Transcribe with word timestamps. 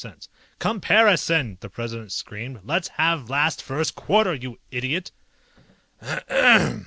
"COMPARISON!" 0.57 1.59
The 1.59 1.69
President 1.69 2.11
screamed. 2.11 2.61
"Let's 2.63 2.87
have 2.87 3.29
last 3.29 3.61
first 3.61 3.93
quarter, 3.93 4.33
you 4.33 4.57
idiot!" 4.71 5.11